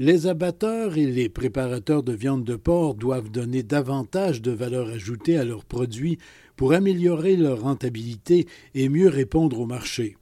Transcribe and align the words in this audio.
Les 0.00 0.28
abatteurs 0.28 0.96
et 0.96 1.06
les 1.06 1.28
préparateurs 1.28 2.04
de 2.04 2.12
viande 2.12 2.44
de 2.44 2.54
porc 2.54 2.94
doivent 2.94 3.32
donner 3.32 3.64
davantage 3.64 4.40
de 4.40 4.52
valeur 4.52 4.90
ajoutée 4.90 5.36
à 5.36 5.44
leurs 5.44 5.64
produits 5.64 6.18
pour 6.54 6.72
améliorer 6.72 7.36
leur 7.36 7.62
rentabilité 7.62 8.46
et 8.76 8.88
mieux 8.88 9.08
répondre 9.08 9.58
au 9.58 9.66
marché. 9.66 10.16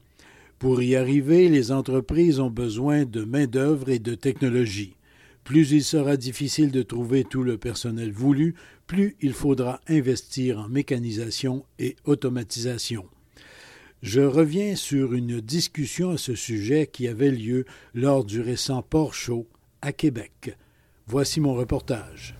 Pour 0.58 0.80
y 0.80 0.96
arriver, 0.96 1.50
les 1.50 1.72
entreprises 1.72 2.40
ont 2.40 2.48
besoin 2.48 3.04
de 3.04 3.22
main-d'œuvre 3.22 3.90
et 3.90 3.98
de 3.98 4.14
technologie. 4.14 4.96
Plus 5.44 5.72
il 5.72 5.84
sera 5.84 6.16
difficile 6.16 6.70
de 6.70 6.80
trouver 6.80 7.24
tout 7.24 7.42
le 7.42 7.58
personnel 7.58 8.12
voulu, 8.12 8.54
plus 8.86 9.14
il 9.20 9.34
faudra 9.34 9.82
investir 9.88 10.58
en 10.58 10.70
mécanisation 10.70 11.66
et 11.78 11.96
automatisation. 12.06 13.04
Je 14.02 14.22
reviens 14.22 14.74
sur 14.74 15.12
une 15.12 15.42
discussion 15.42 16.12
à 16.12 16.16
ce 16.16 16.34
sujet 16.34 16.86
qui 16.90 17.08
avait 17.08 17.30
lieu 17.30 17.66
lors 17.92 18.24
du 18.24 18.40
récent 18.40 18.80
Port 18.80 19.12
à 19.86 19.92
Québec. 19.92 20.56
Voici 21.06 21.40
mon 21.40 21.54
reportage. 21.54 22.34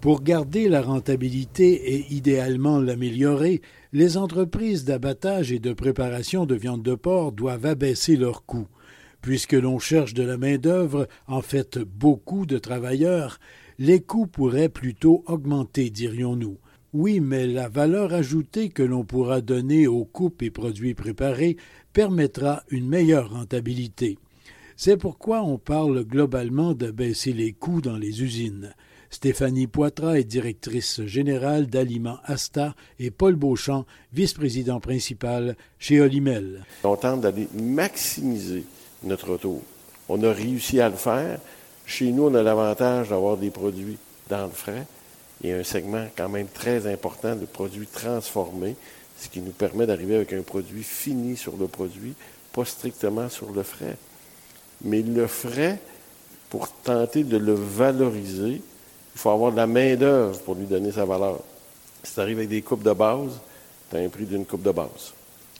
Pour 0.00 0.22
garder 0.22 0.68
la 0.68 0.80
rentabilité 0.80 1.94
et 1.94 2.14
idéalement 2.14 2.78
l'améliorer, 2.78 3.62
les 3.92 4.16
entreprises 4.16 4.84
d'abattage 4.84 5.50
et 5.50 5.58
de 5.58 5.72
préparation 5.72 6.46
de 6.46 6.54
viande 6.54 6.84
de 6.84 6.94
porc 6.94 7.32
doivent 7.32 7.66
abaisser 7.66 8.16
leurs 8.16 8.46
coûts. 8.46 8.68
Puisque 9.20 9.54
l'on 9.54 9.80
cherche 9.80 10.14
de 10.14 10.22
la 10.22 10.38
main-d'œuvre, 10.38 11.08
en 11.26 11.42
fait 11.42 11.78
beaucoup 11.78 12.46
de 12.46 12.56
travailleurs, 12.56 13.40
les 13.78 14.00
coûts 14.00 14.28
pourraient 14.28 14.68
plutôt 14.68 15.24
augmenter, 15.26 15.90
dirions-nous. 15.90 16.58
Oui, 16.92 17.18
mais 17.18 17.48
la 17.48 17.68
valeur 17.68 18.14
ajoutée 18.14 18.68
que 18.68 18.84
l'on 18.84 19.04
pourra 19.04 19.40
donner 19.40 19.88
aux 19.88 20.04
coupes 20.04 20.42
et 20.42 20.50
produits 20.50 20.94
préparés 20.94 21.56
permettra 21.92 22.62
une 22.70 22.88
meilleure 22.88 23.30
rentabilité. 23.30 24.16
C'est 24.82 24.96
pourquoi 24.96 25.42
on 25.42 25.58
parle 25.58 26.04
globalement 26.04 26.72
de 26.72 26.90
baisser 26.90 27.34
les 27.34 27.52
coûts 27.52 27.82
dans 27.82 27.98
les 27.98 28.22
usines. 28.22 28.74
Stéphanie 29.10 29.66
Poitras 29.66 30.14
est 30.14 30.24
directrice 30.24 31.04
générale 31.04 31.66
d'Aliments 31.66 32.16
Asta 32.24 32.74
et 32.98 33.10
Paul 33.10 33.36
Beauchamp, 33.36 33.84
vice-président 34.14 34.80
principal 34.80 35.54
chez 35.78 36.00
Olimel. 36.00 36.64
On 36.82 36.96
tente 36.96 37.20
d'aller 37.20 37.46
maximiser 37.52 38.64
notre 39.02 39.32
retour. 39.32 39.60
On 40.08 40.22
a 40.22 40.32
réussi 40.32 40.80
à 40.80 40.88
le 40.88 40.96
faire. 40.96 41.40
Chez 41.84 42.10
nous, 42.10 42.28
on 42.28 42.34
a 42.34 42.42
l'avantage 42.42 43.10
d'avoir 43.10 43.36
des 43.36 43.50
produits 43.50 43.98
dans 44.30 44.44
le 44.44 44.52
frais 44.52 44.86
et 45.44 45.52
un 45.52 45.62
segment 45.62 46.06
quand 46.16 46.30
même 46.30 46.48
très 46.48 46.90
important 46.90 47.36
de 47.36 47.44
produits 47.44 47.86
transformés, 47.86 48.76
ce 49.18 49.28
qui 49.28 49.42
nous 49.42 49.52
permet 49.52 49.84
d'arriver 49.84 50.16
avec 50.16 50.32
un 50.32 50.40
produit 50.40 50.84
fini 50.84 51.36
sur 51.36 51.58
le 51.58 51.66
produit, 51.66 52.14
pas 52.54 52.64
strictement 52.64 53.28
sur 53.28 53.52
le 53.52 53.62
frais 53.62 53.98
mais 54.82 55.02
le 55.02 55.26
frais, 55.26 55.78
pour 56.48 56.68
tenter 56.68 57.24
de 57.24 57.36
le 57.36 57.54
valoriser, 57.54 58.60
il 59.14 59.18
faut 59.18 59.30
avoir 59.30 59.52
de 59.52 59.56
la 59.56 59.66
main-d'œuvre 59.66 60.38
pour 60.40 60.54
lui 60.54 60.66
donner 60.66 60.92
sa 60.92 61.04
valeur. 61.04 61.40
Si 62.02 62.14
tu 62.14 62.20
arrives 62.20 62.38
avec 62.38 62.48
des 62.48 62.62
coupes 62.62 62.82
de 62.82 62.92
base, 62.92 63.40
tu 63.90 63.96
as 63.96 64.00
un 64.00 64.08
prix 64.08 64.24
d'une 64.24 64.46
coupe 64.46 64.62
de 64.62 64.70
base. 64.70 65.12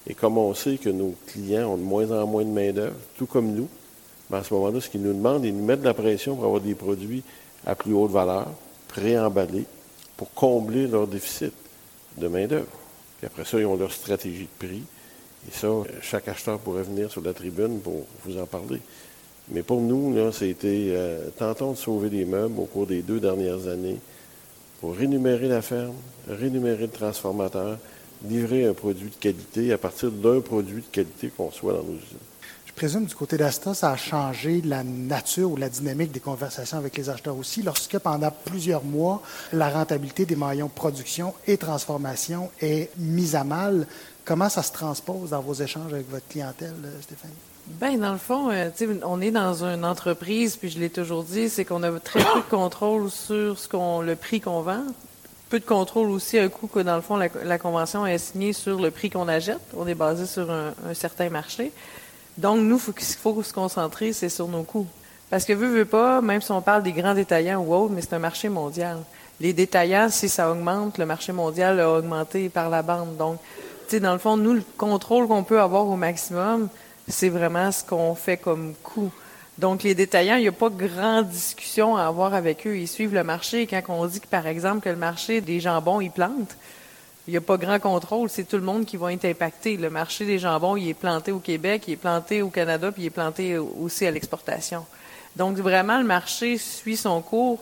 Et 0.06 0.15
comme 0.15 0.39
on 0.39 0.55
sait 0.55 0.78
que 0.78 0.89
nos 0.89 1.15
clients 1.27 1.72
ont 1.72 1.77
de 1.77 1.83
moins 1.83 2.11
en 2.11 2.27
moins 2.27 2.45
de 2.45 2.50
main-d'œuvre, 2.50 2.97
tout 3.19 3.27
comme 3.27 3.53
nous, 3.53 3.69
ben, 4.31 4.39
à 4.39 4.45
ce 4.45 4.55
moment-là, 4.55 4.81
ce 4.81 4.89
qu'ils 4.89 5.03
nous 5.03 5.12
demandent, 5.12 5.45
ils 5.45 5.55
nous 5.55 5.65
mettent 5.65 5.81
de 5.81 5.87
la 5.87 5.95
pression 5.95 6.37
pour 6.37 6.45
avoir 6.45 6.61
des 6.61 6.75
produits 6.75 7.22
à 7.66 7.75
plus 7.75 7.93
haute 7.93 8.11
valeur, 8.11 8.49
préemballés, 8.89 9.66
pour 10.16 10.33
combler 10.33 10.87
leur 10.87 11.06
déficit 11.06 11.53
de 12.16 12.28
main-d'œuvre. 12.28 12.66
Puis 13.19 13.27
après 13.27 13.45
ça, 13.45 13.59
ils 13.59 13.66
ont 13.66 13.77
leur 13.77 13.93
stratégie 13.93 14.49
de 14.61 14.66
prix. 14.66 14.83
Et 15.49 15.53
ça, 15.53 15.69
chaque 16.03 16.28
acheteur 16.28 16.59
pourrait 16.59 16.83
venir 16.83 17.11
sur 17.11 17.22
la 17.22 17.33
tribune 17.33 17.81
pour 17.81 18.06
vous 18.25 18.39
en 18.39 18.47
parler. 18.47 18.81
Mais 19.53 19.62
pour 19.62 19.81
nous, 19.81 20.15
là, 20.15 20.31
c'était 20.33 20.87
euh, 20.91 21.28
tentons 21.37 21.72
de 21.72 21.77
sauver 21.77 22.09
des 22.09 22.25
meubles 22.25 22.59
au 22.59 22.66
cours 22.66 22.87
des 22.87 23.03
deux 23.03 23.19
dernières 23.19 23.66
années 23.66 23.99
pour 24.81 24.94
rémunérer 24.94 25.49
la 25.49 25.61
ferme, 25.61 25.97
rémunérer 26.28 26.83
le 26.83 26.88
transformateur, 26.88 27.78
livrer 28.25 28.66
un 28.66 28.75
produit 28.75 29.09
de 29.09 29.15
qualité 29.15 29.72
à 29.72 29.78
partir 29.78 30.10
d'un 30.10 30.41
produit 30.41 30.83
de 30.83 30.93
qualité 30.93 31.28
qu'on 31.28 31.50
soit 31.50 31.72
dans 31.72 31.83
nos 31.83 31.94
usines. 31.94 32.19
Je 32.71 32.72
présume 32.72 33.05
du 33.05 33.15
côté 33.15 33.37
d'Asta, 33.37 33.75
ça 33.75 33.91
a 33.91 33.97
changé 33.97 34.62
la 34.65 34.83
nature 34.83 35.50
ou 35.50 35.56
la 35.56 35.69
dynamique 35.69 36.12
des 36.12 36.21
conversations 36.21 36.78
avec 36.78 36.97
les 36.97 37.10
acheteurs 37.10 37.37
aussi, 37.37 37.62
lorsque 37.62 37.99
pendant 37.99 38.31
plusieurs 38.31 38.84
mois, 38.84 39.22
la 39.53 39.69
rentabilité 39.69 40.25
des 40.25 40.37
maillons 40.37 40.69
production 40.69 41.34
et 41.47 41.59
transformation 41.59 42.50
est 42.60 42.89
mise 42.97 43.34
à 43.34 43.44
mal. 43.44 43.87
Comment 44.31 44.49
ça 44.49 44.63
se 44.63 44.71
transpose 44.71 45.31
dans 45.31 45.41
vos 45.41 45.55
échanges 45.55 45.93
avec 45.93 46.09
votre 46.09 46.29
clientèle, 46.29 46.77
Stéphanie? 47.01 47.35
Ben 47.67 47.99
dans 47.99 48.13
le 48.13 48.19
fond, 48.19 48.53
euh, 48.53 48.71
on 49.03 49.21
est 49.21 49.33
dans 49.33 49.65
une 49.65 49.85
entreprise, 49.85 50.55
puis 50.55 50.71
je 50.71 50.79
l'ai 50.79 50.89
toujours 50.89 51.25
dit, 51.25 51.49
c'est 51.49 51.65
qu'on 51.65 51.83
a 51.83 51.91
très 51.99 52.21
peu 52.21 52.39
de 52.39 52.49
contrôle 52.49 53.11
sur 53.11 53.59
ce 53.59 53.67
qu'on, 53.69 54.03
le 54.03 54.15
prix 54.15 54.41
qu'on 54.41 54.61
vend, 54.61 54.85
peu 55.49 55.59
de 55.59 55.65
contrôle 55.65 56.11
aussi 56.11 56.39
un 56.39 56.49
coup 56.49 56.69
que 56.69 56.79
dans 56.79 56.95
le 56.95 57.03
fond 57.03 57.17
la, 57.17 57.59
convention 57.59 58.07
est 58.07 58.19
signée 58.19 58.53
sur 58.53 58.81
le 58.81 58.93
prix 58.93 59.11
qu'on 59.11 59.27
achète. 59.27 59.59
On 59.77 59.85
est 59.89 59.97
basé 59.97 60.27
sur 60.27 60.49
un, 60.49 60.75
certain 60.95 61.29
marché. 61.29 61.73
Donc 62.39 62.61
nous, 62.61 62.79
faut, 62.79 62.93
ce 62.93 62.99
qu'il 62.99 63.17
faut 63.17 63.43
se 63.43 63.53
concentrer, 63.53 64.13
c'est 64.13 64.29
sur 64.29 64.47
nos 64.47 64.63
coûts. 64.63 64.87
Parce 65.29 65.45
que 65.45 65.55
veut, 65.55 65.77
veut 65.77 65.85
pas, 65.85 66.21
même 66.21 66.41
si 66.41 66.53
on 66.53 66.63
parle 66.63 66.85
des 66.85 66.93
grands 66.93 67.15
détaillants 67.15 67.61
ou 67.65 67.75
autres, 67.75 67.93
mais 67.93 68.01
c'est 68.01 68.15
un 68.15 68.21
marché 68.21 68.49
mondial. 68.49 68.99
Les 69.41 69.53
détaillants, 69.53 70.09
si 70.09 70.29
ça 70.29 70.53
augmente, 70.53 70.99
le 70.99 71.07
marché 71.07 71.33
mondial 71.33 71.81
a 71.81 71.91
augmenté 71.91 72.49
par 72.49 72.71
la 72.71 72.83
bande. 72.83 73.17
Donc, 73.17 73.41
dans 73.99 74.12
le 74.12 74.19
fond, 74.19 74.37
nous, 74.37 74.55
le 74.55 74.62
contrôle 74.77 75.27
qu'on 75.27 75.43
peut 75.43 75.61
avoir 75.61 75.87
au 75.87 75.97
maximum, 75.97 76.69
c'est 77.09 77.28
vraiment 77.28 77.73
ce 77.73 77.83
qu'on 77.84 78.15
fait 78.15 78.37
comme 78.37 78.75
coût. 78.83 79.11
Donc, 79.59 79.83
les 79.83 79.95
détaillants, 79.95 80.37
il 80.37 80.43
n'y 80.43 80.49
a 80.49 80.53
pas 80.53 80.71
grande 80.71 81.28
discussion 81.28 81.97
à 81.97 82.05
avoir 82.05 82.34
avec 82.34 82.67
eux. 82.67 82.78
Ils 82.78 82.89
suivent 82.89 83.12
le 83.12 83.25
marché. 83.25 83.67
Quand 83.67 83.83
on 83.89 84.06
dit 84.06 84.21
que, 84.21 84.27
par 84.27 84.47
exemple, 84.47 84.81
que 84.81 84.89
le 84.89 84.97
marché 84.97 85.41
des 85.41 85.61
jambons, 85.61 86.01
il 86.01 86.11
plante, 86.11 86.56
il 87.28 87.33
n'y 87.33 87.37
a 87.37 87.43
pas 87.43 87.59
grand 87.59 87.78
contrôle. 87.78 88.31
C'est 88.31 88.45
tout 88.45 88.56
le 88.56 88.62
monde 88.62 88.87
qui 88.87 88.97
va 88.97 89.12
être 89.12 89.27
impacté. 89.27 89.77
Le 89.77 89.91
marché 89.91 90.25
des 90.25 90.39
jambons, 90.39 90.77
il 90.77 90.89
est 90.89 90.95
planté 90.95 91.31
au 91.31 91.41
Québec, 91.41 91.84
il 91.89 91.93
est 91.93 91.97
planté 91.97 92.41
au 92.41 92.49
Canada, 92.49 92.91
puis 92.91 93.03
il 93.03 93.07
est 93.07 93.11
planté 93.11 93.59
aussi 93.59 94.07
à 94.07 94.11
l'exportation. 94.11 94.87
Donc, 95.37 95.59
vraiment, 95.59 95.99
le 95.99 96.07
marché 96.07 96.57
suit 96.57 96.97
son 96.97 97.21
cours. 97.21 97.59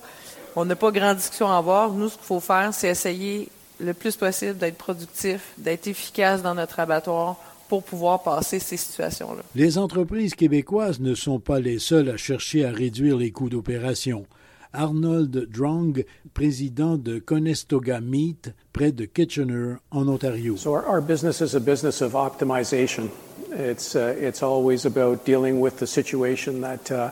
On 0.54 0.64
n'a 0.64 0.76
pas 0.76 0.90
grande 0.90 1.16
discussion 1.16 1.50
à 1.50 1.56
avoir. 1.56 1.90
Nous, 1.90 2.10
ce 2.10 2.14
qu'il 2.14 2.24
faut 2.24 2.40
faire, 2.40 2.72
c'est 2.72 2.88
essayer 2.88 3.48
le 3.80 3.94
plus 3.94 4.16
possible 4.16 4.56
d'être 4.56 4.78
productif, 4.78 5.52
d'être 5.58 5.86
efficace 5.86 6.42
dans 6.42 6.54
notre 6.54 6.80
abattoir 6.80 7.36
pour 7.68 7.82
pouvoir 7.82 8.22
passer 8.22 8.58
ces 8.58 8.76
situations-là. 8.76 9.42
Les 9.54 9.78
entreprises 9.78 10.34
québécoises 10.34 11.00
ne 11.00 11.14
sont 11.14 11.38
pas 11.38 11.60
les 11.60 11.78
seules 11.78 12.08
à 12.08 12.16
chercher 12.16 12.64
à 12.64 12.70
réduire 12.70 13.16
les 13.16 13.30
coûts 13.30 13.50
d'opération. 13.50 14.26
Arnold 14.72 15.48
Drong, 15.50 16.04
président 16.34 16.96
de 16.96 17.18
Conestoga 17.18 18.00
Meat, 18.00 18.52
près 18.72 18.92
de 18.92 19.06
Kitchener, 19.06 19.76
en 19.90 20.08
Ontario. 20.08 20.56
So 20.56 20.74
our, 20.74 20.84
our 20.86 21.00
business 21.00 21.40
is 21.40 21.54
a 21.54 21.60
business 21.60 22.02
of 22.02 22.12
optimization. 22.12 23.10
It's, 23.50 23.96
uh, 23.96 24.14
it's 24.20 24.42
always 24.42 24.84
about 24.84 25.24
dealing 25.24 25.60
with 25.60 25.78
the 25.78 25.86
situation 25.86 26.60
that 26.60 26.90
uh, 26.90 27.10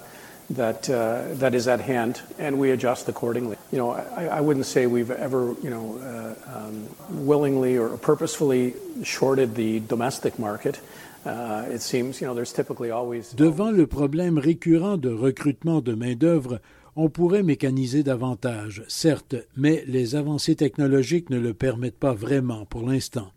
that 0.51 0.89
uh, 0.89 1.34
that 1.34 1.55
is 1.55 1.67
at 1.67 1.81
hand, 1.81 2.21
and 2.39 2.59
we 2.59 2.71
adjust 2.71 3.09
accordingly. 3.09 3.57
You 3.72 3.78
know, 3.78 3.91
I, 3.91 4.39
I 4.39 4.41
wouldn't 4.41 4.66
say 4.66 4.87
we've 4.87 5.10
ever, 5.10 5.54
you 5.63 5.71
know, 5.71 5.98
uh, 5.98 6.59
um, 6.59 6.89
willingly 7.27 7.77
or 7.77 7.97
purposefully 7.97 8.75
shorted 9.03 9.54
the 9.54 9.81
domestic 9.81 10.39
market. 10.39 10.81
Uh, 11.25 11.65
it 11.69 11.83
seems, 11.83 12.21
you 12.21 12.27
know, 12.27 12.34
there's 12.34 12.53
typically 12.53 12.93
always. 12.93 13.34
Devant 13.34 13.72
le 13.72 13.87
problème 13.87 14.39
récurrent 14.39 14.97
de 14.97 15.10
recrutement 15.10 15.81
de 15.81 15.95
main 15.95 16.15
d'œuvre, 16.15 16.60
on 16.95 17.09
pourrait 17.09 17.42
mécaniser 17.42 18.04
davantage, 18.04 18.84
certes, 18.89 19.34
mais 19.57 19.83
les 19.87 20.15
avancées 20.15 20.54
technologiques 20.54 21.28
ne 21.31 21.39
le 21.39 21.53
permettent 21.53 21.99
pas 21.99 22.15
vraiment 22.15 22.65
pour 22.65 22.89
l'instant. 22.89 23.33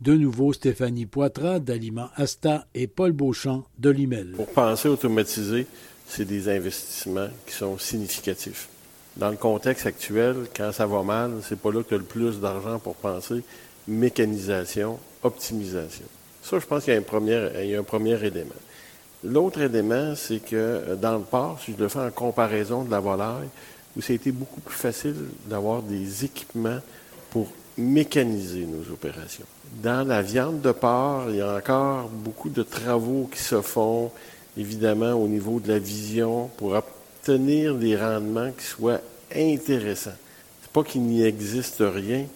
De 0.00 0.14
nouveau, 0.14 0.52
Stéphanie 0.52 1.06
Poitras 1.06 1.58
d'Aliments 1.58 2.10
Asta 2.16 2.66
et 2.74 2.86
Paul 2.86 3.12
Beauchamp 3.12 3.64
de 3.78 3.90
Limel. 3.90 4.32
Pour 4.36 4.46
penser 4.46 4.88
automatiser, 4.88 5.66
c'est 6.10 6.24
des 6.24 6.48
investissements 6.48 7.28
qui 7.46 7.54
sont 7.54 7.78
significatifs. 7.78 8.68
Dans 9.16 9.30
le 9.30 9.36
contexte 9.36 9.86
actuel, 9.86 10.46
quand 10.54 10.72
ça 10.72 10.86
va 10.86 11.02
mal, 11.02 11.34
c'est 11.48 11.58
pas 11.58 11.70
là 11.70 11.82
que 11.82 11.88
tu 11.88 11.94
as 11.94 11.98
le 11.98 12.04
plus 12.04 12.40
d'argent 12.40 12.78
pour 12.78 12.96
penser 12.96 13.42
mécanisation, 13.88 14.98
optimisation. 15.22 16.04
Ça, 16.42 16.58
je 16.58 16.66
pense 16.66 16.84
qu'il 16.84 16.94
y 16.94 16.96
a 16.96 17.00
un 17.00 17.02
premier, 17.02 17.48
il 17.62 17.70
y 17.70 17.76
a 17.76 17.80
un 17.80 17.84
premier 17.84 18.22
élément. 18.24 18.50
L'autre 19.22 19.60
élément, 19.60 20.14
c'est 20.16 20.40
que 20.40 20.56
euh, 20.56 20.96
dans 20.96 21.18
le 21.18 21.24
port, 21.24 21.58
si 21.64 21.74
je 21.76 21.82
le 21.82 21.88
fais 21.88 22.00
en 22.00 22.10
comparaison 22.10 22.84
de 22.84 22.90
la 22.90 23.00
volaille, 23.00 23.48
où 23.96 24.00
ça 24.00 24.12
a 24.12 24.16
été 24.16 24.32
beaucoup 24.32 24.60
plus 24.60 24.76
facile 24.76 25.16
d'avoir 25.46 25.82
des 25.82 26.24
équipements 26.24 26.78
pour 27.30 27.48
mécaniser 27.76 28.66
nos 28.66 28.92
opérations. 28.92 29.44
Dans 29.82 30.06
la 30.06 30.22
viande 30.22 30.60
de 30.60 30.72
porc, 30.72 31.26
il 31.28 31.36
y 31.36 31.40
a 31.40 31.56
encore 31.56 32.08
beaucoup 32.08 32.48
de 32.48 32.62
travaux 32.62 33.28
qui 33.32 33.40
se 33.40 33.60
font, 33.60 34.10
évidemment, 34.56 35.12
au 35.12 35.28
niveau 35.28 35.60
de 35.60 35.68
la 35.68 35.78
vision 35.78 36.50
pour 36.56 36.72
obtenir 36.72 37.74
des 37.74 37.96
rendements 37.96 38.50
qui 38.52 38.64
soient 38.64 39.00
intéressants. 39.34 40.10
C'est 40.62 40.72
pas 40.72 40.82
qu'il 40.82 41.02
n'y 41.02 41.22
existe 41.22 41.82
rien, 41.86 42.26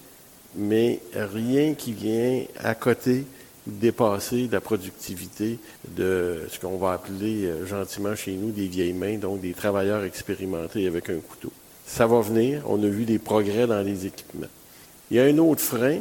mais 0.56 1.00
rien 1.14 1.74
qui 1.74 1.92
vient 1.92 2.44
à 2.58 2.74
côté 2.74 3.24
dépasser 3.66 4.48
la 4.50 4.60
productivité 4.60 5.58
de 5.96 6.42
ce 6.50 6.58
qu'on 6.58 6.76
va 6.76 6.92
appeler 6.92 7.46
euh, 7.46 7.66
gentiment 7.66 8.14
chez 8.14 8.32
nous 8.32 8.50
des 8.50 8.66
vieilles 8.66 8.92
mains, 8.92 9.16
donc 9.16 9.40
des 9.40 9.52
travailleurs 9.52 10.04
expérimentés 10.04 10.86
avec 10.86 11.08
un 11.08 11.16
couteau. 11.16 11.50
Ça 11.86 12.06
va 12.06 12.20
venir, 12.20 12.62
on 12.66 12.82
a 12.82 12.86
vu 12.86 13.04
des 13.04 13.18
progrès 13.18 13.66
dans 13.66 13.80
les 13.80 14.06
équipements. 14.06 14.48
Il 15.10 15.16
y 15.16 15.20
a 15.20 15.24
un 15.24 15.38
autre 15.38 15.62
frein, 15.62 16.00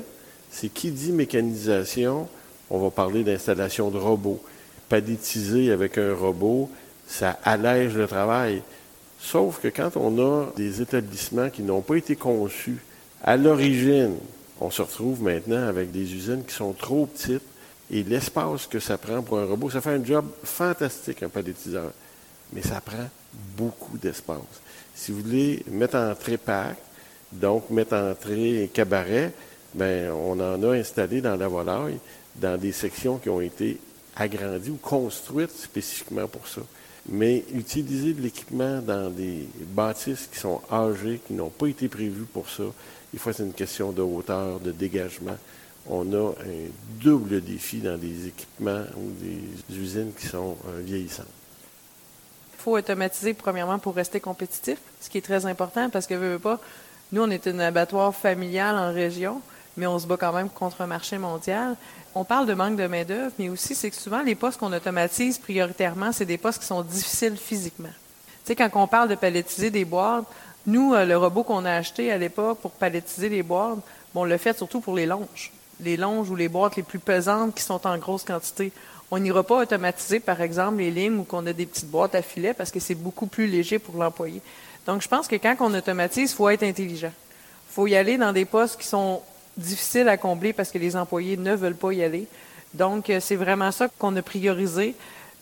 c'est 0.52 0.70
qui 0.70 0.92
dit 0.92 1.12
mécanisation, 1.12 2.28
on 2.70 2.80
va 2.80 2.90
parler 2.90 3.24
d'installation 3.24 3.90
de 3.90 3.98
robots. 3.98 4.42
Padétiser 4.90 5.72
avec 5.72 5.98
un 5.98 6.14
robot, 6.14 6.70
ça 7.08 7.40
allège 7.44 7.96
le 7.96 8.08
travail. 8.08 8.62
Sauf 9.20 9.62
que 9.62 9.70
quand 9.70 9.96
on 9.96 10.20
a 10.20 10.52
des 10.56 10.82
établissements 10.82 11.50
qui 11.50 11.62
n'ont 11.62 11.82
pas 11.82 11.96
été 11.96 12.16
conçus 12.16 12.78
à 13.24 13.38
l'origine, 13.38 14.16
on 14.60 14.70
se 14.70 14.82
retrouve 14.82 15.24
maintenant 15.24 15.68
avec 15.68 15.92
des 15.92 16.14
usines 16.14 16.44
qui 16.46 16.54
sont 16.54 16.74
trop 16.74 17.06
petites 17.06 17.42
et 17.90 18.04
l'espace 18.04 18.68
que 18.68 18.80
ça 18.80 18.98
prend 18.98 19.22
pour 19.22 19.40
un 19.40 19.46
robot, 19.46 19.70
ça 19.70 19.82
fait 19.82 19.92
un 19.92 20.04
job 20.04 20.26
fantastique, 20.44 21.24
un 21.24 21.30
padétiseur, 21.30 21.92
mais 22.52 22.62
ça 22.62 22.82
prend 22.82 23.10
beaucoup 23.58 23.98
d'espace. 23.98 24.38
Si 24.96 25.12
vous 25.12 25.22
voulez 25.22 25.64
mettre 25.70 25.96
en 25.96 26.14
trépac, 26.16 26.78
donc 27.32 27.70
mettre 27.70 27.96
en 27.96 28.14
trait 28.14 28.70
cabaret, 28.74 29.32
ben 29.74 30.12
on 30.12 30.40
en 30.40 30.64
a 30.64 30.76
installé 30.76 31.22
dans 31.22 31.36
la 31.36 31.48
volaille, 31.48 32.00
dans 32.36 32.60
des 32.60 32.72
sections 32.72 33.18
qui 33.18 33.30
ont 33.30 33.42
été 33.42 33.80
agrandies 34.16 34.72
ou 34.72 34.78
construites 34.78 35.52
spécifiquement 35.52 36.28
pour 36.28 36.48
ça. 36.48 36.62
Mais 37.10 37.44
utiliser 37.54 38.14
de 38.14 38.22
l'équipement 38.22 38.80
dans 38.80 39.10
des 39.10 39.48
bâtisses 39.76 40.30
qui 40.32 40.40
sont 40.40 40.62
âgées, 40.72 41.20
qui 41.26 41.34
n'ont 41.34 41.50
pas 41.50 41.68
été 41.68 41.90
prévues 41.90 42.28
pour 42.32 42.50
ça, 42.50 42.64
des 43.12 43.20
fois 43.20 43.34
c'est 43.34 43.44
une 43.44 43.54
question 43.54 43.92
de 43.92 44.02
hauteur, 44.02 44.60
de 44.60 44.72
dégagement. 44.72 45.38
On 45.90 46.14
a 46.14 46.30
un 46.30 46.70
double 47.02 47.42
défi 47.42 47.80
dans 47.80 47.98
des 47.98 48.28
équipements 48.28 48.86
ou 48.96 49.12
des 49.22 49.78
usines 49.78 50.14
qui 50.18 50.28
sont 50.28 50.56
euh, 50.70 50.82
vieillissantes 50.82 51.28
faut 52.64 52.78
automatiser 52.78 53.34
premièrement 53.34 53.78
pour 53.78 53.94
rester 53.94 54.22
compétitif, 54.22 54.80
ce 55.02 55.10
qui 55.10 55.18
est 55.18 55.22
très 55.22 55.46
important 55.46 55.90
parce 55.90 56.08
que, 56.08 56.14
veux, 56.14 56.40
pas, 56.40 56.60
nous, 57.12 57.22
on 57.22 57.30
est 57.30 57.46
un 57.48 57.60
abattoir 57.60 58.16
familial 58.16 58.78
en 58.78 58.94
région, 58.94 59.42
mais 59.78 59.88
on 59.88 59.98
se 60.00 60.08
bat 60.08 60.18
quand 60.18 60.34
même 60.34 60.50
contre 60.50 60.82
un 60.82 60.88
marché 60.88 61.18
mondial. 61.18 61.76
On 62.16 62.24
parle 62.24 62.46
de 62.46 62.54
manque 62.54 62.76
de 62.76 62.88
main-d'œuvre, 62.88 63.32
mais 63.40 63.50
aussi, 63.50 63.74
c'est 63.76 63.90
que 63.90 63.96
souvent, 63.96 64.22
les 64.22 64.36
postes 64.36 64.60
qu'on 64.60 64.72
automatise 64.72 65.38
prioritairement, 65.38 66.12
c'est 66.12 66.26
des 66.26 66.38
postes 66.38 66.60
qui 66.60 66.68
sont 66.68 66.82
difficiles 66.82 67.38
physiquement. 67.38 67.90
Tu 68.46 68.48
sais, 68.48 68.56
quand 68.56 68.70
on 68.76 68.88
parle 68.88 69.10
de 69.10 69.16
palettiser 69.16 69.72
des 69.72 69.86
boîtes, 69.86 70.26
nous, 70.66 70.94
euh, 70.94 71.06
le 71.06 71.18
robot 71.18 71.44
qu'on 71.44 71.66
a 71.66 71.74
acheté 71.74 72.12
à 72.12 72.18
l'époque 72.18 72.60
pour 72.60 72.72
palettiser 72.72 73.30
les 73.30 73.44
boîtes, 73.44 73.80
bon, 74.14 74.22
on 74.22 74.24
l'a 74.26 74.38
fait 74.38 74.56
surtout 74.56 74.80
pour 74.80 74.96
les 74.96 75.06
longes. 75.06 75.52
Les 75.82 75.98
longes 75.98 76.30
ou 76.30 76.36
les 76.36 76.50
boîtes 76.50 76.76
les 76.76 76.84
plus 76.84 77.00
pesantes 77.00 77.56
qui 77.56 77.64
sont 77.64 77.86
en 77.88 77.98
grosse 77.98 78.24
quantité. 78.24 78.72
On 79.12 79.20
n'ira 79.20 79.44
pas 79.44 79.58
automatiser, 79.58 80.20
par 80.20 80.42
exemple, 80.42 80.78
les 80.78 80.92
lignes 80.92 81.20
où 81.20 81.28
on 81.32 81.46
a 81.48 81.54
des 81.54 81.66
petites 81.66 81.90
boîtes 81.90 82.16
à 82.16 82.22
filet 82.22 82.54
parce 82.54 82.72
que 82.72 82.80
c'est 82.80 82.96
beaucoup 82.96 83.28
plus 83.28 83.48
léger 83.48 83.80
pour 83.80 83.96
l'employé. 83.96 84.42
Donc, 84.86 85.02
je 85.02 85.08
pense 85.08 85.28
que 85.28 85.36
quand 85.36 85.56
on 85.60 85.74
automatise, 85.74 86.32
il 86.32 86.36
faut 86.36 86.50
être 86.50 86.64
intelligent. 86.64 87.12
Il 87.70 87.74
faut 87.74 87.88
y 87.88 87.96
aller 87.96 88.18
dans 88.18 88.34
des 88.34 88.46
postes 88.46 88.80
qui 88.80 88.88
sont 88.88 89.22
difficiles 89.58 90.08
à 90.10 90.18
combler 90.18 90.54
parce 90.54 90.72
que 90.72 90.78
les 90.78 90.96
employés 90.96 91.38
ne 91.38 91.56
veulent 91.56 91.76
pas 91.76 91.92
y 91.94 92.04
aller. 92.04 92.28
Donc, 92.74 93.10
euh, 93.10 93.20
c'est 93.20 93.36
vraiment 93.36 93.72
ça 93.72 93.88
qu'on 94.00 94.16
a 94.16 94.22
priorisé. 94.22 94.96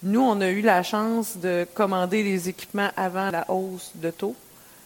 Nous, 0.03 0.21
on 0.21 0.41
a 0.41 0.49
eu 0.49 0.61
la 0.61 0.83
chance 0.83 1.37
de 1.37 1.65
commander 1.73 2.23
les 2.23 2.49
équipements 2.49 2.89
avant 2.97 3.29
la 3.31 3.49
hausse 3.49 3.91
de 3.95 4.11
taux. 4.11 4.35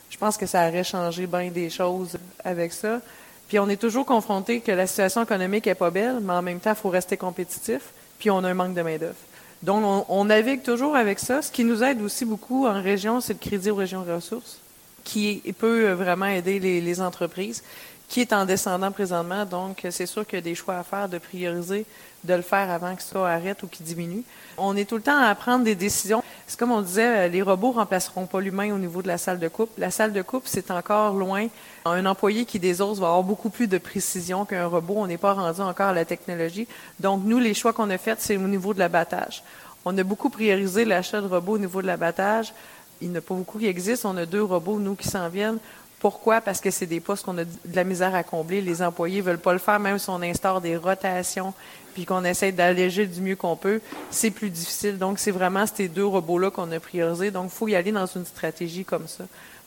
Je 0.09 0.17
pense 0.17 0.37
que 0.37 0.45
ça 0.45 0.67
aurait 0.67 0.83
changé 0.83 1.25
bien 1.25 1.49
des 1.49 1.69
choses 1.69 2.17
avec 2.43 2.73
ça. 2.73 3.01
Puis 3.47 3.59
on 3.59 3.69
est 3.69 3.77
toujours 3.77 4.05
confronté 4.05 4.59
que 4.61 4.71
la 4.71 4.87
situation 4.87 5.23
économique 5.23 5.67
est 5.67 5.75
pas 5.75 5.91
belle, 5.91 6.19
mais 6.21 6.33
en 6.33 6.41
même 6.41 6.59
temps, 6.59 6.71
il 6.71 6.75
faut 6.75 6.89
rester 6.89 7.17
compétitif 7.17 7.81
puis 8.19 8.29
on 8.29 8.43
a 8.43 8.49
un 8.49 8.53
manque 8.53 8.73
de 8.73 8.81
main-d'œuvre. 8.81 9.15
Donc, 9.63 10.05
on, 10.09 10.25
navigue 10.25 10.61
toujours 10.61 10.95
avec 10.95 11.19
ça. 11.19 11.41
Ce 11.41 11.51
qui 11.51 11.63
nous 11.63 11.83
aide 11.83 12.01
aussi 12.01 12.25
beaucoup 12.25 12.67
en 12.67 12.81
région, 12.81 13.19
c'est 13.21 13.33
le 13.33 13.39
crédit 13.39 13.71
aux 13.71 13.75
régions 13.75 14.03
ressources, 14.03 14.59
qui 15.03 15.41
peut 15.57 15.91
vraiment 15.91 16.27
aider 16.27 16.59
les, 16.59 17.01
entreprises, 17.01 17.63
qui 18.07 18.21
est 18.21 18.33
en 18.33 18.45
descendant 18.45 18.91
présentement. 18.91 19.45
Donc, 19.45 19.85
c'est 19.89 20.05
sûr 20.05 20.25
qu'il 20.25 20.37
y 20.37 20.41
a 20.41 20.41
des 20.41 20.55
choix 20.55 20.77
à 20.77 20.83
faire 20.83 21.09
de 21.09 21.17
prioriser, 21.17 21.85
de 22.23 22.33
le 22.33 22.41
faire 22.41 22.69
avant 22.71 22.95
que 22.95 23.01
ça 23.01 23.27
arrête 23.27 23.61
ou 23.63 23.67
qu'il 23.67 23.85
diminue. 23.85 24.23
On 24.57 24.75
est 24.75 24.85
tout 24.85 24.95
le 24.95 25.01
temps 25.01 25.17
à 25.17 25.33
prendre 25.35 25.63
des 25.63 25.75
décisions. 25.75 26.23
C'est 26.47 26.57
comme 26.57 26.71
on 26.71 26.81
disait, 26.81 27.27
les 27.29 27.41
robots 27.41 27.71
remplaceront 27.71 28.25
pas 28.25 28.39
l'humain 28.39 28.73
au 28.73 28.77
niveau 28.77 29.01
de 29.01 29.07
la 29.07 29.17
salle 29.17 29.39
de 29.39 29.47
coupe. 29.47 29.71
La 29.77 29.91
salle 29.91 30.13
de 30.13 30.21
coupe, 30.21 30.43
c'est 30.45 30.71
encore 30.71 31.13
loin. 31.13 31.47
Un 31.85 32.05
employé 32.05 32.45
qui 32.45 32.59
désose 32.59 32.99
va 32.99 33.07
avoir 33.07 33.23
beaucoup 33.23 33.49
plus 33.49 33.67
de 33.67 33.77
précision 33.77 34.45
qu'un 34.45 34.67
robot. 34.67 34.95
On 34.97 35.07
n'est 35.07 35.17
pas 35.17 35.33
rendu 35.33 35.61
encore 35.61 35.87
à 35.87 35.93
la 35.93 36.05
technologie. 36.05 36.67
Donc, 36.99 37.21
nous, 37.25 37.39
les 37.39 37.53
choix 37.53 37.73
qu'on 37.73 37.89
a 37.89 37.97
faits, 37.97 38.21
c'est 38.21 38.37
au 38.37 38.47
niveau 38.47 38.73
de 38.73 38.79
l'abattage. 38.79 39.43
On 39.83 39.95
a 39.97 40.03
beaucoup 40.03 40.29
priorisé 40.29 40.85
l'achat 40.85 41.21
de 41.21 41.27
robots 41.27 41.53
au 41.53 41.59
niveau 41.59 41.81
de 41.81 41.87
l'abattage. 41.87 42.53
Il 43.01 43.09
n'y 43.09 43.15
en 43.15 43.19
a 43.19 43.21
pas 43.21 43.35
beaucoup 43.35 43.59
qui 43.59 43.67
existent. 43.67 44.11
On 44.13 44.17
a 44.17 44.25
deux 44.25 44.43
robots, 44.43 44.79
nous, 44.79 44.95
qui 44.95 45.07
s'en 45.07 45.27
viennent. 45.29 45.59
Pourquoi? 46.05 46.39
Parce 46.39 46.61
que 46.61 46.69
c'est 46.69 46.85
des 46.85 46.99
postes 46.99 47.25
qu'on 47.25 47.35
a 47.39 47.45
de 47.45 47.49
la 47.73 47.83
misère 47.83 48.13
à 48.13 48.21
combler. 48.21 48.61
Les 48.61 48.83
employés 48.83 49.21
ne 49.21 49.23
veulent 49.23 49.39
pas 49.39 49.53
le 49.53 49.57
faire, 49.57 49.79
même 49.79 49.97
si 49.97 50.07
on 50.11 50.21
instaure 50.21 50.61
des 50.61 50.77
rotations 50.77 51.51
puis 51.95 52.05
qu'on 52.05 52.23
essaie 52.23 52.51
d'alléger 52.51 53.07
du 53.07 53.21
mieux 53.21 53.35
qu'on 53.35 53.55
peut, 53.55 53.81
c'est 54.11 54.29
plus 54.29 54.51
difficile. 54.51 54.99
Donc, 54.99 55.17
c'est 55.17 55.31
vraiment 55.31 55.65
ces 55.65 55.87
deux 55.87 56.05
robots-là 56.05 56.51
qu'on 56.51 56.71
a 56.71 56.79
priorisés. 56.79 57.31
Donc, 57.31 57.49
il 57.51 57.57
faut 57.57 57.67
y 57.67 57.75
aller 57.75 57.91
dans 57.91 58.05
une 58.05 58.23
stratégie 58.23 58.85
comme 58.85 59.07
ça 59.07 59.23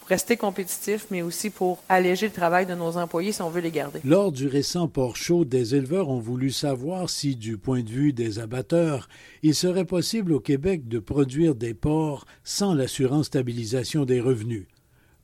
rester 0.09 0.37
compétitif, 0.37 1.07
mais 1.11 1.23
aussi 1.23 1.51
pour 1.51 1.83
alléger 1.89 2.27
le 2.27 2.33
travail 2.33 2.67
de 2.67 2.75
nos 2.75 2.97
employés 2.97 3.33
si 3.33 3.43
on 3.43 3.51
veut 3.51 3.61
les 3.61 3.73
garder. 3.73 3.99
Lors 4.05 4.31
du 4.31 4.47
récent 4.47 4.87
port 4.87 5.17
chaud, 5.17 5.45
des 5.45 5.75
éleveurs 5.75 6.09
ont 6.09 6.21
voulu 6.21 6.51
savoir 6.51 7.11
si, 7.11 7.35
du 7.35 7.59
point 7.59 7.83
de 7.83 7.91
vue 7.91 8.13
des 8.13 8.39
abatteurs, 8.39 9.09
il 9.43 9.57
serait 9.57 9.85
possible 9.85 10.33
au 10.33 10.41
Québec 10.41 10.87
de 10.87 11.01
produire 11.01 11.57
des 11.57 11.75
porcs 11.75 12.27
sans 12.45 12.75
l'assurance 12.75 13.27
stabilisation 13.27 14.05
des 14.05 14.21
revenus. 14.21 14.67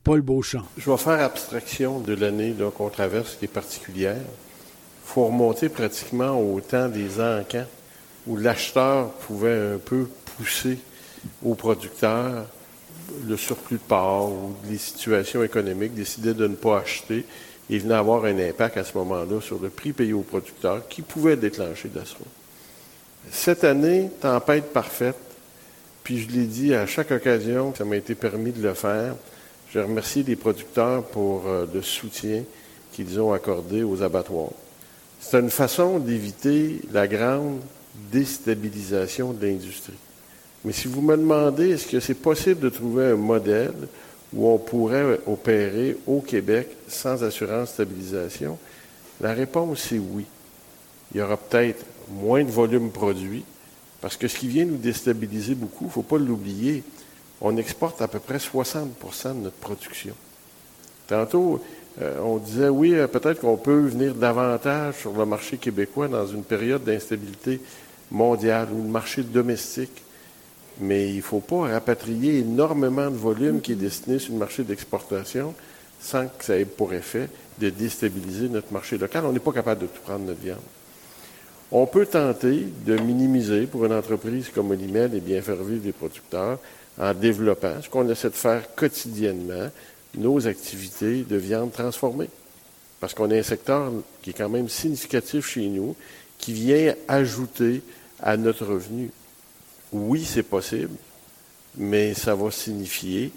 Paul 0.04 0.20
Beauchamp. 0.20 0.62
Je 0.76 0.90
vais 0.90 0.98
faire 0.98 1.22
abstraction 1.22 1.98
de 1.98 2.14
l'année 2.14 2.54
qu'on 2.76 2.90
traverse 2.90 3.36
qui 3.36 3.46
est 3.46 3.48
particulière. 3.48 4.20
Il 4.20 5.06
faut 5.06 5.24
remonter 5.24 5.70
pratiquement 5.70 6.38
au 6.38 6.60
temps 6.60 6.90
des 6.90 7.22
encans 7.22 7.64
où 8.26 8.36
l'acheteur 8.36 9.10
pouvait 9.12 9.74
un 9.74 9.78
peu 9.78 10.06
pousser 10.36 10.78
au 11.42 11.54
producteur 11.54 12.44
le 13.26 13.36
surplus 13.38 13.78
de 13.78 13.82
porc 13.82 14.30
ou 14.30 14.54
les 14.68 14.76
situations 14.76 15.42
économiques, 15.42 15.94
décider 15.94 16.34
de 16.34 16.46
ne 16.46 16.54
pas 16.54 16.80
acheter 16.80 17.24
et 17.70 17.78
venait 17.78 17.94
avoir 17.94 18.26
un 18.26 18.38
impact 18.38 18.76
à 18.76 18.84
ce 18.84 18.96
moment-là 18.98 19.40
sur 19.40 19.58
le 19.58 19.70
prix 19.70 19.94
payé 19.94 20.12
au 20.12 20.20
producteur 20.20 20.86
qui 20.86 21.00
pouvait 21.00 21.36
déclencher 21.36 21.88
de 21.88 21.98
l'assaut. 21.98 22.26
Cette 23.30 23.64
année, 23.64 24.10
tempête 24.20 24.70
parfaite, 24.70 25.16
puis 26.02 26.20
je 26.20 26.28
l'ai 26.28 26.44
dit 26.44 26.74
à 26.74 26.86
chaque 26.86 27.10
occasion 27.10 27.70
que 27.70 27.78
ça 27.78 27.86
m'a 27.86 27.96
été 27.96 28.14
permis 28.14 28.52
de 28.52 28.62
le 28.62 28.74
faire. 28.74 29.14
Je 29.74 29.80
remercie 29.80 30.22
les 30.22 30.36
producteurs 30.36 31.02
pour 31.02 31.48
euh, 31.48 31.66
le 31.74 31.82
soutien 31.82 32.44
qu'ils 32.92 33.20
ont 33.20 33.32
accordé 33.32 33.82
aux 33.82 34.04
abattoirs. 34.04 34.52
C'est 35.18 35.40
une 35.40 35.50
façon 35.50 35.98
d'éviter 35.98 36.80
la 36.92 37.08
grande 37.08 37.58
déstabilisation 38.12 39.32
de 39.32 39.44
l'industrie. 39.44 39.98
Mais 40.64 40.72
si 40.72 40.86
vous 40.86 41.00
me 41.02 41.16
demandez, 41.16 41.70
est-ce 41.70 41.88
que 41.88 41.98
c'est 41.98 42.14
possible 42.14 42.60
de 42.60 42.68
trouver 42.68 43.06
un 43.06 43.16
modèle 43.16 43.74
où 44.32 44.46
on 44.46 44.58
pourrait 44.58 45.18
opérer 45.26 45.96
au 46.06 46.20
Québec 46.20 46.68
sans 46.86 47.24
assurance 47.24 47.70
stabilisation, 47.70 48.56
la 49.20 49.32
réponse 49.32 49.90
est 49.90 49.98
oui. 49.98 50.24
Il 51.12 51.18
y 51.18 51.20
aura 51.20 51.36
peut-être 51.36 51.84
moins 52.10 52.44
de 52.44 52.50
volume 52.50 52.90
produit, 52.90 53.44
parce 54.00 54.16
que 54.16 54.28
ce 54.28 54.38
qui 54.38 54.46
vient 54.46 54.66
nous 54.66 54.76
déstabiliser 54.76 55.56
beaucoup, 55.56 55.86
il 55.86 55.88
ne 55.88 55.92
faut 55.92 56.02
pas 56.02 56.18
l'oublier, 56.18 56.84
on 57.44 57.56
exporte 57.56 58.02
à 58.02 58.08
peu 58.08 58.18
près 58.18 58.38
60% 58.38 59.28
de 59.28 59.44
notre 59.44 59.56
production. 59.56 60.14
Tantôt, 61.06 61.62
euh, 62.00 62.18
on 62.24 62.38
disait, 62.38 62.68
oui, 62.68 62.94
euh, 62.94 63.06
peut-être 63.06 63.40
qu'on 63.40 63.56
peut 63.56 63.86
venir 63.86 64.14
davantage 64.14 64.96
sur 64.96 65.12
le 65.12 65.26
marché 65.26 65.58
québécois 65.58 66.08
dans 66.08 66.26
une 66.26 66.42
période 66.42 66.82
d'instabilité 66.82 67.60
mondiale 68.10 68.68
ou 68.72 68.82
le 68.82 68.88
marché 68.88 69.22
domestique 69.22 70.02
mais 70.80 71.10
il 71.10 71.16
ne 71.16 71.22
faut 71.22 71.40
pas 71.40 71.68
rapatrier 71.68 72.38
énormément 72.38 73.10
de 73.10 73.16
volume 73.16 73.60
qui 73.60 73.72
est 73.72 73.76
destiné 73.76 74.18
sur 74.18 74.32
le 74.32 74.38
marché 74.38 74.64
d'exportation 74.64 75.54
sans 76.00 76.26
que 76.26 76.44
ça 76.44 76.58
ait 76.58 76.64
pour 76.64 76.92
effet 76.92 77.28
de 77.60 77.70
déstabiliser 77.70 78.48
notre 78.48 78.72
marché 78.72 78.98
local. 78.98 79.24
On 79.24 79.32
n'est 79.32 79.38
pas 79.38 79.52
capable 79.52 79.82
de 79.82 79.86
tout 79.86 80.02
prendre 80.02 80.26
notre 80.26 80.40
viande. 80.40 80.58
On 81.70 81.86
peut 81.86 82.06
tenter 82.06 82.66
de 82.84 82.96
minimiser 82.98 83.66
pour 83.66 83.84
une 83.84 83.92
entreprise 83.92 84.50
comme 84.54 84.70
Olimel 84.70 85.14
et 85.14 85.20
bien 85.20 85.40
faire 85.40 85.62
vivre 85.62 85.84
les 85.84 85.92
producteurs 85.92 86.58
en 86.98 87.14
développant 87.14 87.82
ce 87.82 87.88
qu'on 87.88 88.08
essaie 88.08 88.30
de 88.30 88.34
faire 88.34 88.74
quotidiennement, 88.74 89.70
nos 90.16 90.46
activités 90.46 91.22
de 91.22 91.36
viande 91.36 91.72
transformée. 91.72 92.30
Parce 93.00 93.14
qu'on 93.14 93.30
a 93.30 93.36
un 93.36 93.42
secteur 93.42 93.92
qui 94.22 94.30
est 94.30 94.34
quand 94.34 94.48
même 94.48 94.68
significatif 94.68 95.46
chez 95.46 95.66
nous, 95.66 95.96
qui 96.38 96.52
vient 96.52 96.94
ajouter 97.08 97.82
à 98.20 98.36
notre 98.36 98.64
revenu. 98.64 99.10
Oui, 99.92 100.24
c'est 100.24 100.42
possible, 100.42 100.94
mais 101.76 102.14
ça 102.14 102.34
va 102.34 102.50
signifier, 102.50 103.32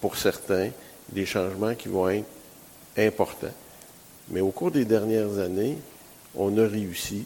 pour 0.00 0.16
certains, 0.16 0.70
des 1.10 1.26
changements 1.26 1.74
qui 1.74 1.88
vont 1.88 2.08
être 2.08 2.26
importants. 2.96 3.54
Mais 4.28 4.40
au 4.40 4.50
cours 4.50 4.70
des 4.70 4.84
dernières 4.84 5.38
années, 5.38 5.76
on 6.34 6.56
a 6.58 6.66
réussi, 6.66 7.24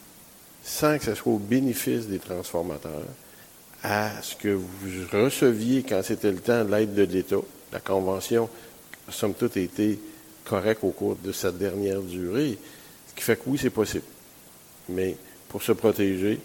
sans 0.62 0.98
que 0.98 1.04
ce 1.04 1.14
soit 1.14 1.32
au 1.32 1.38
bénéfice 1.38 2.06
des 2.06 2.18
transformateurs, 2.18 3.04
à 3.84 4.10
ce 4.22 4.34
que 4.34 4.48
vous 4.48 4.64
receviez, 5.12 5.82
quand 5.82 6.00
c'était 6.02 6.32
le 6.32 6.38
temps, 6.38 6.64
l'aide 6.64 6.94
de 6.94 7.02
l'État. 7.02 7.36
La 7.70 7.80
convention, 7.80 8.48
somme 9.10 9.34
toute, 9.34 9.58
a 9.58 9.60
été 9.60 9.98
correcte 10.44 10.82
au 10.82 10.90
cours 10.90 11.16
de 11.16 11.32
sa 11.32 11.52
dernière 11.52 12.00
durée, 12.00 12.58
ce 13.08 13.14
qui 13.14 13.22
fait 13.22 13.36
que 13.36 13.42
oui, 13.46 13.58
c'est 13.60 13.70
possible. 13.70 14.04
Mais 14.88 15.16
pour 15.48 15.62
se 15.62 15.72
protéger 15.72 16.40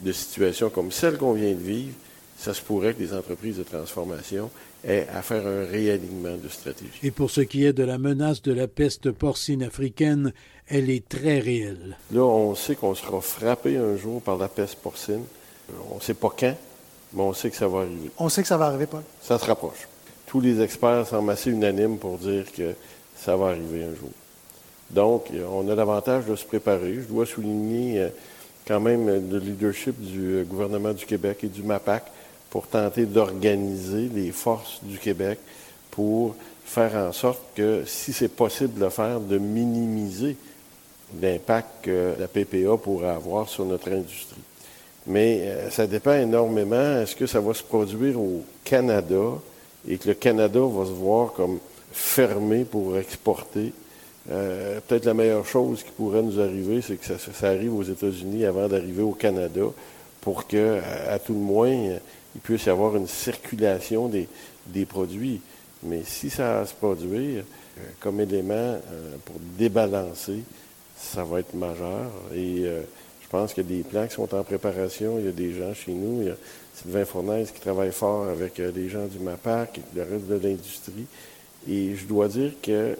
de 0.00 0.12
situations 0.12 0.70
comme 0.70 0.92
celle 0.92 1.18
qu'on 1.18 1.32
vient 1.32 1.52
de 1.52 1.60
vivre, 1.60 1.94
ça 2.38 2.54
se 2.54 2.62
pourrait 2.62 2.94
que 2.94 3.00
les 3.00 3.12
entreprises 3.12 3.56
de 3.56 3.62
transformation 3.62 4.50
aient 4.84 5.06
à 5.12 5.22
faire 5.22 5.46
un 5.46 5.64
réalignement 5.64 6.36
de 6.36 6.48
stratégie. 6.48 6.98
Et 7.02 7.10
pour 7.10 7.30
ce 7.30 7.40
qui 7.40 7.64
est 7.64 7.72
de 7.72 7.84
la 7.84 7.98
menace 7.98 8.42
de 8.42 8.52
la 8.52 8.68
peste 8.68 9.10
porcine 9.10 9.62
africaine, 9.62 10.32
elle 10.68 10.90
est 10.90 11.08
très 11.08 11.40
réelle. 11.40 11.96
Là, 12.12 12.22
on 12.22 12.54
sait 12.54 12.76
qu'on 12.76 12.94
sera 12.94 13.20
frappé 13.20 13.76
un 13.76 13.96
jour 13.96 14.20
par 14.20 14.36
la 14.36 14.48
peste 14.48 14.76
porcine. 14.76 15.24
On 15.90 15.96
ne 15.96 16.00
sait 16.00 16.14
pas 16.14 16.32
quand, 16.38 16.56
mais 17.14 17.22
on 17.22 17.32
sait 17.32 17.50
que 17.50 17.56
ça 17.56 17.68
va 17.68 17.80
arriver. 17.80 18.10
On 18.18 18.28
sait 18.28 18.42
que 18.42 18.48
ça 18.48 18.56
va 18.56 18.66
arriver, 18.66 18.86
Paul. 18.86 19.02
Ça 19.22 19.38
se 19.38 19.44
rapproche. 19.44 19.88
Tous 20.26 20.40
les 20.40 20.60
experts 20.60 21.06
semblent 21.06 21.30
assez 21.30 21.50
unanimes 21.50 21.98
pour 21.98 22.18
dire 22.18 22.44
que 22.52 22.74
ça 23.16 23.36
va 23.36 23.48
arriver 23.48 23.84
un 23.84 23.94
jour. 23.94 24.10
Donc, 24.90 25.26
on 25.50 25.68
a 25.68 25.74
l'avantage 25.74 26.26
de 26.26 26.36
se 26.36 26.44
préparer. 26.44 26.94
Je 26.94 27.08
dois 27.08 27.26
souligner 27.26 28.00
euh, 28.00 28.08
quand 28.66 28.80
même 28.80 29.06
le 29.30 29.38
leadership 29.38 29.98
du 29.98 30.34
euh, 30.34 30.44
gouvernement 30.44 30.92
du 30.92 31.06
Québec 31.06 31.38
et 31.42 31.48
du 31.48 31.62
MAPAC 31.62 32.04
pour 32.50 32.66
tenter 32.66 33.06
d'organiser 33.06 34.08
les 34.14 34.30
forces 34.30 34.80
du 34.82 34.98
Québec 34.98 35.38
pour 35.90 36.36
faire 36.64 36.94
en 36.96 37.12
sorte 37.12 37.40
que, 37.54 37.84
si 37.86 38.12
c'est 38.12 38.28
possible 38.28 38.74
de 38.74 38.84
le 38.84 38.90
faire, 38.90 39.20
de 39.20 39.38
minimiser 39.38 40.36
l'impact 41.20 41.68
que 41.82 42.14
la 42.18 42.28
PPA 42.28 42.76
pourrait 42.76 43.10
avoir 43.10 43.48
sur 43.48 43.64
notre 43.64 43.90
industrie. 43.92 44.40
Mais 45.06 45.40
euh, 45.42 45.70
ça 45.70 45.86
dépend 45.86 46.14
énormément. 46.14 47.00
Est-ce 47.00 47.14
que 47.14 47.26
ça 47.26 47.40
va 47.40 47.52
se 47.54 47.62
produire 47.62 48.18
au 48.18 48.42
Canada 48.64 49.38
et 49.86 49.98
que 49.98 50.08
le 50.08 50.14
Canada 50.14 50.60
va 50.60 50.86
se 50.86 50.92
voir 50.92 51.32
comme 51.32 51.58
fermé 51.92 52.64
pour 52.64 52.96
exporter? 52.96 53.72
Euh, 54.30 54.80
peut-être 54.86 55.04
la 55.04 55.12
meilleure 55.12 55.46
chose 55.46 55.82
qui 55.82 55.90
pourrait 55.90 56.22
nous 56.22 56.40
arriver, 56.40 56.80
c'est 56.80 56.96
que 56.96 57.04
ça, 57.04 57.48
arrive 57.48 57.74
aux 57.74 57.82
États-Unis 57.82 58.46
avant 58.46 58.66
d'arriver 58.68 59.02
au 59.02 59.12
Canada 59.12 59.64
pour 60.22 60.46
que, 60.46 60.80
à, 61.10 61.18
tout 61.18 61.34
le 61.34 61.40
moins, 61.40 61.70
il 61.70 62.40
puisse 62.42 62.64
y 62.64 62.70
avoir 62.70 62.96
une 62.96 63.06
circulation 63.06 64.08
des, 64.08 64.86
produits. 64.86 65.42
Mais 65.82 66.00
si 66.06 66.30
ça 66.30 66.60
va 66.60 66.66
se 66.66 66.72
produire 66.72 67.44
euh, 67.78 67.82
comme 68.00 68.18
élément 68.22 68.78
pour 69.26 69.36
débalancer, 69.58 70.40
ça 70.96 71.22
va 71.24 71.40
être 71.40 71.52
majeur. 71.52 72.10
Pense 73.34 73.52
qu'il 73.52 73.68
y 73.68 73.74
a 73.74 73.76
des 73.78 73.82
plans 73.82 74.06
qui 74.06 74.14
sont 74.14 74.32
en 74.32 74.44
préparation. 74.44 75.18
Il 75.18 75.24
y 75.24 75.28
a 75.28 75.32
des 75.32 75.52
gens 75.54 75.74
chez 75.74 75.92
nous. 75.92 76.22
Il 76.22 76.28
y 76.28 76.30
a 76.30 76.36
Sylvain 76.72 77.04
Fournaise 77.04 77.50
qui 77.50 77.60
travaille 77.60 77.90
fort 77.90 78.28
avec 78.28 78.60
euh, 78.60 78.70
les 78.72 78.88
gens 78.88 79.06
du 79.06 79.18
MAPAC 79.18 79.78
et 79.78 79.82
le 79.96 80.02
reste 80.02 80.26
de 80.26 80.36
l'industrie. 80.36 81.06
Et 81.68 81.96
je 81.96 82.06
dois 82.06 82.28
dire 82.28 82.52
que 82.62 82.70
euh, 82.70 82.96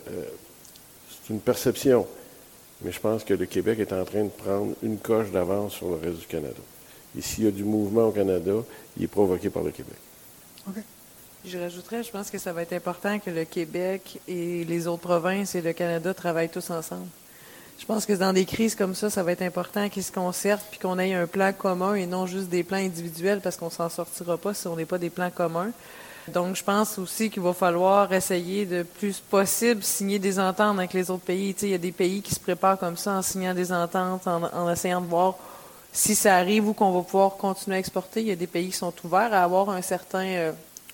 c'est 1.08 1.32
une 1.32 1.38
perception. 1.38 2.04
Mais 2.82 2.90
je 2.90 2.98
pense 2.98 3.22
que 3.22 3.32
le 3.32 3.46
Québec 3.46 3.78
est 3.78 3.92
en 3.92 4.04
train 4.04 4.24
de 4.24 4.28
prendre 4.28 4.74
une 4.82 4.98
coche 4.98 5.30
d'avance 5.30 5.74
sur 5.74 5.88
le 5.90 5.96
reste 5.96 6.18
du 6.18 6.26
Canada. 6.26 6.62
Et 7.16 7.22
s'il 7.22 7.44
y 7.44 7.46
a 7.46 7.52
du 7.52 7.62
mouvement 7.62 8.08
au 8.08 8.10
Canada, 8.10 8.54
il 8.96 9.04
est 9.04 9.08
provoqué 9.08 9.50
par 9.50 9.62
le 9.62 9.70
Québec. 9.70 9.96
OK. 10.66 10.82
Je 11.46 11.58
rajouterais, 11.58 12.02
je 12.02 12.10
pense 12.10 12.28
que 12.28 12.38
ça 12.38 12.52
va 12.52 12.62
être 12.62 12.72
important 12.72 13.20
que 13.20 13.30
le 13.30 13.44
Québec 13.44 14.18
et 14.26 14.64
les 14.64 14.88
autres 14.88 15.02
provinces 15.02 15.54
et 15.54 15.60
le 15.60 15.74
Canada 15.74 16.12
travaillent 16.12 16.48
tous 16.48 16.70
ensemble. 16.70 17.06
Je 17.78 17.86
pense 17.86 18.06
que 18.06 18.12
dans 18.12 18.32
des 18.32 18.44
crises 18.44 18.74
comme 18.74 18.94
ça, 18.94 19.10
ça 19.10 19.22
va 19.22 19.32
être 19.32 19.42
important 19.42 19.88
qu'ils 19.88 20.04
se 20.04 20.12
concertent 20.12 20.64
puis 20.70 20.78
qu'on 20.78 20.98
ait 20.98 21.14
un 21.14 21.26
plan 21.26 21.52
commun 21.52 21.94
et 21.94 22.06
non 22.06 22.26
juste 22.26 22.48
des 22.48 22.62
plans 22.62 22.78
individuels 22.78 23.40
parce 23.40 23.56
qu'on 23.56 23.70
s'en 23.70 23.88
sortira 23.88 24.36
pas 24.36 24.54
si 24.54 24.66
on 24.68 24.76
n'est 24.76 24.86
pas 24.86 24.98
des 24.98 25.10
plans 25.10 25.30
communs. 25.30 25.72
Donc, 26.28 26.56
je 26.56 26.64
pense 26.64 26.98
aussi 26.98 27.28
qu'il 27.28 27.42
va 27.42 27.52
falloir 27.52 28.10
essayer 28.12 28.64
de 28.64 28.82
plus 28.82 29.20
possible 29.20 29.82
signer 29.82 30.18
des 30.18 30.38
ententes 30.38 30.78
avec 30.78 30.94
les 30.94 31.10
autres 31.10 31.24
pays. 31.24 31.54
il 31.60 31.68
y 31.68 31.74
a 31.74 31.78
des 31.78 31.92
pays 31.92 32.22
qui 32.22 32.34
se 32.34 32.40
préparent 32.40 32.78
comme 32.78 32.96
ça 32.96 33.12
en 33.12 33.22
signant 33.22 33.52
des 33.52 33.72
ententes, 33.72 34.26
en, 34.26 34.70
essayant 34.70 35.02
de 35.02 35.06
voir 35.06 35.34
si 35.92 36.14
ça 36.14 36.36
arrive 36.36 36.68
ou 36.68 36.72
qu'on 36.72 36.92
va 36.92 37.02
pouvoir 37.02 37.36
continuer 37.36 37.76
à 37.76 37.78
exporter. 37.78 38.22
Il 38.22 38.28
y 38.28 38.32
a 38.32 38.36
des 38.36 38.46
pays 38.46 38.68
qui 38.68 38.76
sont 38.76 38.94
ouverts 39.04 39.34
à 39.34 39.42
avoir 39.42 39.68
un 39.68 39.82
certain 39.82 40.24
euh, 40.24 40.52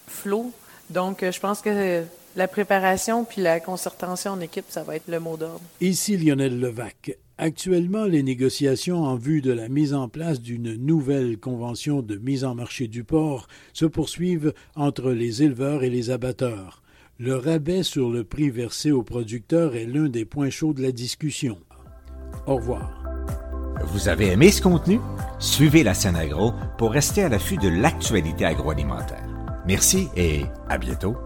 flot. 0.09 0.51
Donc, 0.89 1.23
euh, 1.23 1.31
je 1.31 1.39
pense 1.39 1.61
que 1.61 2.05
la 2.37 2.49
préparation 2.49 3.25
puis 3.25 3.43
la 3.43 3.61
concertation 3.61 4.33
en 4.33 4.41
équipe, 4.41 4.67
ça 4.69 4.83
va 4.83 4.97
être 4.97 5.09
le 5.09 5.21
mot 5.21 5.37
d'ordre. 5.37 5.61
Ici 5.81 6.17
Lionel 6.17 6.59
Levac. 6.59 7.17
Actuellement, 7.39 8.05
les 8.05 8.23
négociations 8.23 9.03
en 9.03 9.17
vue 9.17 9.41
de 9.41 9.53
la 9.53 9.71
mise 9.71 9.95
en 9.95 10.09
place 10.09 10.43
d'une 10.43 10.77
nouvelle 10.77 11.39
convention 11.39 12.03
de 12.03 12.17
mise 12.17 12.45
en 12.45 12.55
marché 12.55 12.87
du 12.87 13.03
porc 13.03 13.49
se 13.73 13.87
poursuivent 13.87 14.53
entre 14.77 15.13
les 15.13 15.43
éleveurs 15.43 15.83
et 15.83 15.89
les 15.89 16.11
abatteurs. 16.11 16.83
Le 17.19 17.37
rabais 17.37 17.83
sur 17.83 18.11
le 18.11 18.25
prix 18.25 18.51
versé 18.51 18.93
aux 18.93 19.03
producteurs 19.03 19.75
est 19.75 19.87
l'un 19.87 20.09
des 20.09 20.25
points 20.25 20.51
chauds 20.51 20.75
de 20.75 20.83
la 20.83 20.93
discussion. 20.93 21.59
Au 22.47 22.57
revoir. 22.57 23.03
Vous 23.87 24.09
avez 24.09 24.29
aimé 24.29 24.51
ce 24.51 24.61
contenu? 24.61 25.01
Suivez 25.39 25.83
la 25.83 25.95
scène 25.95 26.17
agro 26.17 26.53
pour 26.77 26.93
rester 26.93 27.23
à 27.23 27.31
l'affût 27.31 27.57
de 27.57 27.69
l'actualité 27.69 28.45
agroalimentaire. 28.45 29.27
Merci 29.67 30.09
et 30.17 30.43
à 30.69 30.77
bientôt. 30.77 31.17